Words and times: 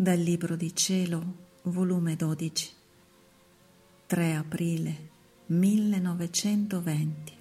Dal 0.00 0.20
Libro 0.20 0.54
di 0.54 0.76
Cielo, 0.76 1.48
volume 1.62 2.14
12, 2.14 2.72
3 4.06 4.34
aprile 4.36 5.10
1920. 5.46 7.32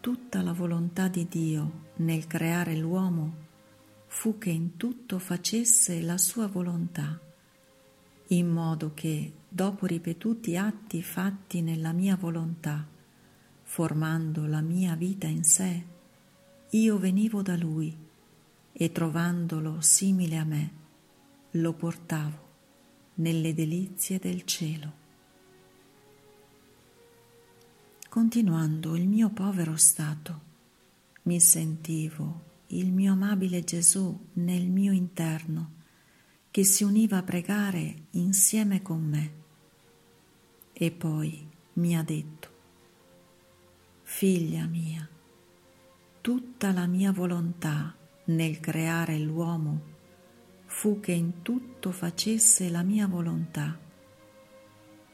Tutta 0.00 0.40
la 0.40 0.54
volontà 0.54 1.08
di 1.08 1.28
Dio 1.28 1.90
nel 1.96 2.26
creare 2.26 2.76
l'uomo 2.76 3.34
fu 4.06 4.38
che 4.38 4.48
in 4.48 4.78
tutto 4.78 5.18
facesse 5.18 6.00
la 6.00 6.16
sua 6.16 6.46
volontà, 6.46 7.20
in 8.28 8.48
modo 8.48 8.92
che, 8.94 9.34
dopo 9.46 9.84
ripetuti 9.84 10.56
atti 10.56 11.02
fatti 11.02 11.60
nella 11.60 11.92
mia 11.92 12.16
volontà, 12.16 12.88
formando 13.64 14.46
la 14.46 14.62
mia 14.62 14.94
vita 14.94 15.26
in 15.26 15.44
sé, 15.44 15.84
io 16.70 16.96
venivo 16.96 17.42
da 17.42 17.54
Lui 17.54 18.03
e 18.76 18.90
trovandolo 18.90 19.80
simile 19.80 20.36
a 20.36 20.44
me, 20.44 20.70
lo 21.52 21.72
portavo 21.74 22.42
nelle 23.14 23.54
delizie 23.54 24.18
del 24.18 24.44
cielo. 24.44 25.02
Continuando 28.08 28.96
il 28.96 29.06
mio 29.06 29.30
povero 29.30 29.76
stato, 29.76 30.52
mi 31.22 31.38
sentivo 31.40 32.52
il 32.68 32.90
mio 32.90 33.12
amabile 33.12 33.62
Gesù 33.62 34.30
nel 34.34 34.66
mio 34.66 34.90
interno, 34.90 35.82
che 36.50 36.64
si 36.64 36.82
univa 36.82 37.18
a 37.18 37.22
pregare 37.22 38.06
insieme 38.12 38.82
con 38.82 39.00
me. 39.00 39.32
E 40.72 40.90
poi 40.90 41.48
mi 41.74 41.96
ha 41.96 42.02
detto, 42.02 42.48
Figlia 44.02 44.66
mia, 44.66 45.08
tutta 46.20 46.72
la 46.72 46.86
mia 46.86 47.12
volontà 47.12 47.96
nel 48.26 48.60
creare 48.60 49.18
l'uomo 49.18 49.92
fu 50.66 50.98
che 51.00 51.12
in 51.12 51.42
tutto 51.42 51.92
facesse 51.92 52.68
la 52.68 52.82
mia 52.82 53.06
volontà. 53.06 53.78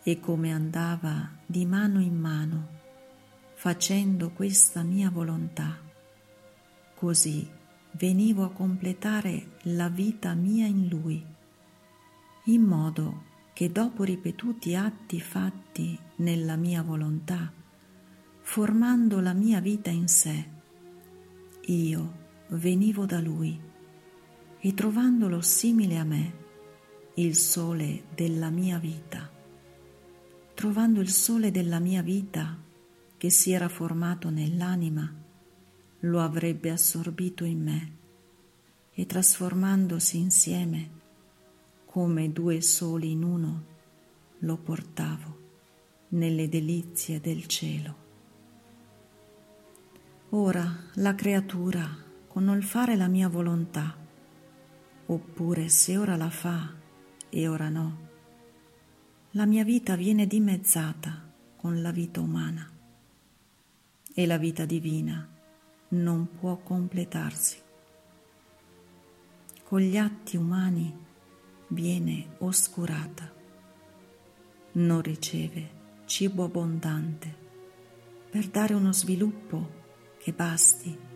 E 0.02 0.20
come 0.20 0.52
andava 0.52 1.30
di 1.44 1.66
mano 1.66 2.00
in 2.00 2.18
mano 2.18 2.78
facendo 3.54 4.30
questa 4.30 4.82
mia 4.82 5.10
volontà, 5.10 5.78
così 6.94 7.46
venivo 7.92 8.44
a 8.44 8.50
completare 8.50 9.56
la 9.64 9.90
vita 9.90 10.32
mia 10.32 10.66
in 10.66 10.88
lui, 10.88 11.22
in 12.44 12.62
modo 12.62 13.24
che 13.52 13.70
dopo 13.70 14.04
ripetuti 14.04 14.74
atti 14.74 15.20
fatti 15.20 15.98
nella 16.16 16.56
mia 16.56 16.82
volontà, 16.82 17.52
formando 18.40 19.20
la 19.20 19.34
mia 19.34 19.60
vita 19.60 19.90
in 19.90 20.08
sé, 20.08 20.48
io 21.66 22.28
venivo 22.50 23.06
da 23.06 23.20
lui 23.20 23.58
e 24.58 24.74
trovandolo 24.74 25.40
simile 25.40 25.96
a 25.96 26.04
me, 26.04 26.34
il 27.14 27.34
sole 27.36 28.04
della 28.14 28.50
mia 28.50 28.78
vita. 28.78 29.30
Trovando 30.54 31.00
il 31.00 31.10
sole 31.10 31.50
della 31.50 31.78
mia 31.78 32.02
vita 32.02 32.58
che 33.16 33.30
si 33.30 33.52
era 33.52 33.68
formato 33.68 34.30
nell'anima, 34.30 35.12
lo 36.00 36.20
avrebbe 36.20 36.70
assorbito 36.70 37.44
in 37.44 37.62
me 37.62 37.96
e 38.92 39.06
trasformandosi 39.06 40.18
insieme 40.18 40.98
come 41.86 42.30
due 42.32 42.60
soli 42.60 43.10
in 43.12 43.22
uno, 43.24 43.64
lo 44.40 44.56
portavo 44.56 45.38
nelle 46.10 46.48
delizie 46.48 47.20
del 47.20 47.46
cielo. 47.46 48.08
Ora 50.30 50.84
la 50.94 51.14
creatura, 51.16 51.88
con 52.32 52.48
il 52.56 52.62
fare 52.62 52.94
la 52.94 53.08
mia 53.08 53.28
volontà, 53.28 53.96
oppure 55.06 55.68
se 55.68 55.96
ora 55.96 56.14
la 56.14 56.30
fa 56.30 56.72
e 57.28 57.48
ora 57.48 57.68
no. 57.68 58.08
La 59.32 59.46
mia 59.46 59.64
vita 59.64 59.96
viene 59.96 60.28
dimezzata 60.28 61.28
con 61.56 61.82
la 61.82 61.90
vita 61.90 62.20
umana 62.20 62.70
e 64.14 64.26
la 64.26 64.38
vita 64.38 64.64
divina 64.64 65.28
non 65.88 66.28
può 66.38 66.58
completarsi. 66.58 67.60
Con 69.64 69.80
gli 69.80 69.96
atti 69.96 70.36
umani 70.36 70.96
viene 71.66 72.36
oscurata, 72.38 73.28
non 74.72 75.02
riceve 75.02 75.78
cibo 76.04 76.44
abbondante 76.44 77.36
per 78.30 78.46
dare 78.46 78.74
uno 78.74 78.92
sviluppo 78.92 79.78
che 80.18 80.32
basti 80.32 81.09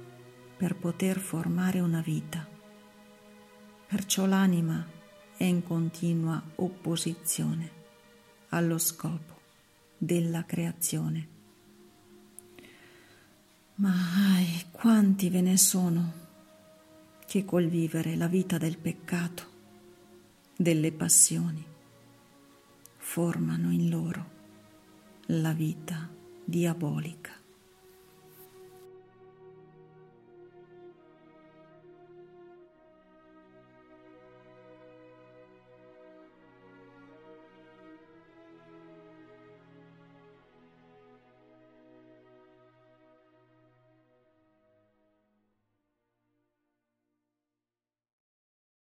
per 0.57 0.77
poter 0.77 1.19
formare 1.19 1.81
una 1.81 2.01
vita 2.01 2.53
Perciò 3.95 4.27
l'anima 4.27 4.85
è 5.37 5.45
in 5.45 5.63
continua 5.63 6.43
opposizione 6.57 7.71
allo 8.49 8.77
scopo 8.79 9.41
della 9.97 10.45
creazione. 10.45 11.29
Ma 13.77 13.93
ai, 14.35 14.65
quanti 14.73 15.31
ve 15.31 15.43
ne 15.43 15.57
sono 15.57 16.13
che 17.25 17.45
col 17.45 17.69
vivere 17.69 18.17
la 18.17 18.27
vita 18.27 18.59
del 18.59 18.79
peccato, 18.79 19.45
delle 20.57 20.91
passioni, 20.91 21.65
formano 22.97 23.71
in 23.71 23.91
loro 23.91 24.31
la 25.27 25.53
vita 25.53 26.11
diabolica. 26.45 27.44